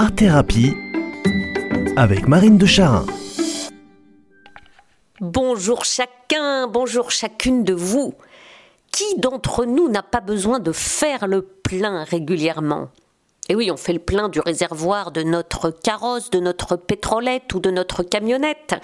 [0.00, 0.76] Art Thérapie
[1.96, 3.04] avec Marine de Charin.
[5.20, 8.14] Bonjour chacun, bonjour chacune de vous.
[8.92, 12.90] Qui d'entre nous n'a pas besoin de faire le plein régulièrement?
[13.48, 17.58] Et oui, on fait le plein du réservoir de notre carrosse, de notre pétrolette ou
[17.58, 18.76] de notre camionnette.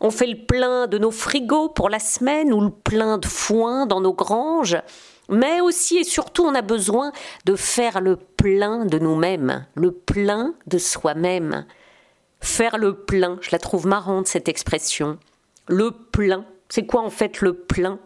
[0.00, 3.84] On fait le plein de nos frigos pour la semaine ou le plein de foin
[3.84, 4.78] dans nos granges.
[5.28, 7.12] Mais aussi et surtout, on a besoin
[7.44, 11.66] de faire le plein de nous-mêmes, le plein de soi-même.
[12.40, 15.18] Faire le plein, je la trouve marrante cette expression.
[15.66, 17.98] Le plein, c'est quoi en fait le plein?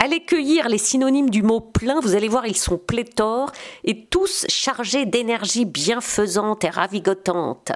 [0.00, 3.52] Allez cueillir les synonymes du mot plein, vous allez voir, ils sont pléthores
[3.84, 7.72] et tous chargés d'énergie bienfaisante et ravigotante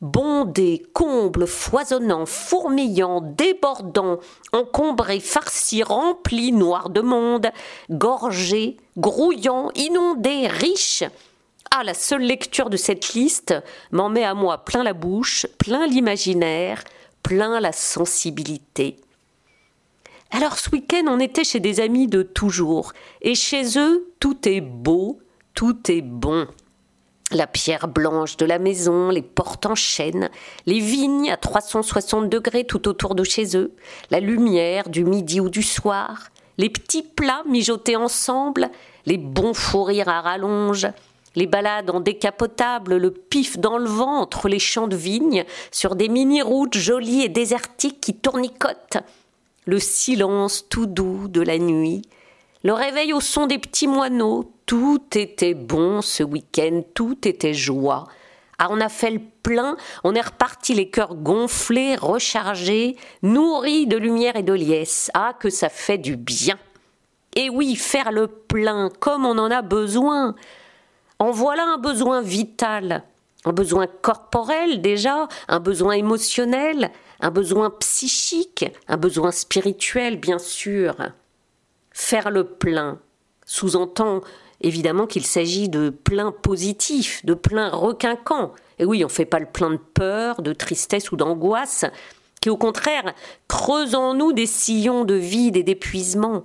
[0.00, 4.18] bondé, comble, foisonnant, fourmillant, débordant,
[4.52, 7.48] encombré, farci, rempli, noir de monde,
[7.90, 11.04] gorgé, grouillant, inondé, riche.
[11.70, 13.54] Ah, la seule lecture de cette liste
[13.92, 16.82] m'en met à moi plein la bouche, plein l'imaginaire,
[17.22, 18.96] plein la sensibilité.
[20.30, 24.60] Alors ce week-end, on était chez des amis de toujours, et chez eux, tout est
[24.60, 25.18] beau,
[25.54, 26.46] tout est bon
[27.30, 30.30] la pierre blanche de la maison, les portes en chêne,
[30.66, 33.72] les vignes à 360 degrés tout autour de chez eux,
[34.10, 38.70] la lumière du midi ou du soir, les petits plats mijotés ensemble,
[39.06, 40.88] les bons fous rires à rallonge,
[41.36, 45.96] les balades en décapotable, le pif dans le vent entre les champs de vignes, sur
[45.96, 48.98] des mini-routes jolies et désertiques qui tournicotent,
[49.66, 52.02] le silence tout doux de la nuit,
[52.64, 58.08] le réveil au son des petits moineaux, tout était bon ce week-end, tout était joie.
[58.58, 63.96] Ah, on a fait le plein, on est reparti les cœurs gonflés, rechargés, nourris de
[63.96, 65.10] lumière et de liesse.
[65.14, 66.58] Ah, que ça fait du bien.
[67.36, 70.34] Et oui, faire le plein comme on en a besoin.
[71.20, 73.04] En voilà un besoin vital,
[73.44, 80.96] un besoin corporel déjà, un besoin émotionnel, un besoin psychique, un besoin spirituel bien sûr.
[82.00, 83.00] Faire le plein
[83.44, 84.20] sous-entend
[84.60, 88.52] évidemment qu'il s'agit de plein positif, de plein requinquant.
[88.78, 91.84] Et oui, on ne fait pas le plein de peur, de tristesse ou d'angoisse,
[92.40, 93.14] qui au contraire
[93.48, 96.44] creuse en nous des sillons de vide et d'épuisement.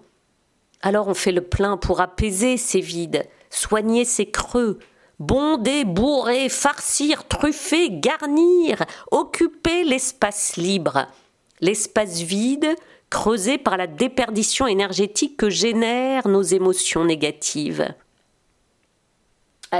[0.82, 4.80] Alors on fait le plein pour apaiser ces vides, soigner ces creux,
[5.20, 11.06] bonder, bourrer, farcir, truffer, garnir, occuper l'espace libre,
[11.62, 12.76] l'espace vide
[13.10, 17.94] creusé par la déperdition énergétique que génèrent nos émotions négatives.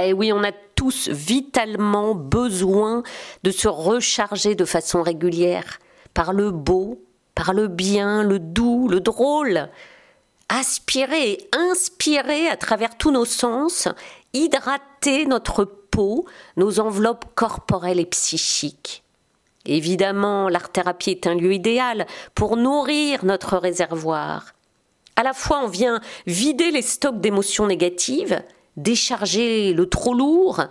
[0.02, 3.02] Et oui, on a tous vitalement besoin
[3.42, 5.78] de se recharger de façon régulière
[6.14, 7.02] par le beau,
[7.34, 9.68] par le bien, le doux, le drôle.
[10.48, 13.88] Aspirer et inspirer à travers tous nos sens,
[14.32, 19.03] hydrater notre peau, nos enveloppes corporelles et psychiques.
[19.66, 24.54] Évidemment, l'art-thérapie est un lieu idéal pour nourrir notre réservoir.
[25.16, 28.42] À la fois, on vient vider les stocks d'émotions négatives,
[28.76, 30.64] décharger le trop lourd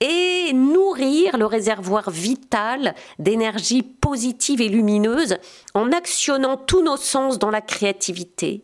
[0.00, 5.38] et nourrir le réservoir vital d'énergie positive et lumineuse
[5.74, 8.62] en actionnant tous nos sens dans la créativité.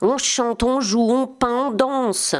[0.00, 2.36] On chante, on joue, on peint, on danse.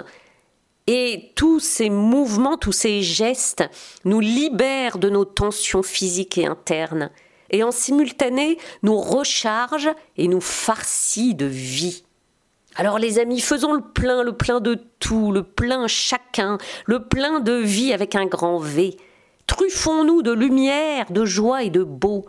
[0.87, 3.65] Et tous ces mouvements, tous ces gestes
[4.05, 7.11] nous libèrent de nos tensions physiques et internes
[7.53, 12.03] et en simultané nous rechargent et nous farcit de vie.
[12.75, 16.57] Alors les amis, faisons le plein, le plein de tout, le plein chacun,
[16.87, 18.97] le plein de vie avec un grand V.
[19.47, 22.25] Truffons-nous de lumière, de joie et de beau.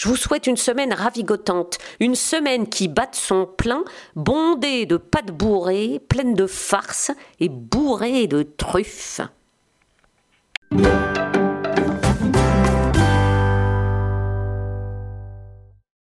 [0.00, 3.84] Je vous souhaite une semaine ravigotante, une semaine qui batte son plein,
[4.16, 9.20] bondée de pâtes bourrées, pleine de farces et bourrée de truffes.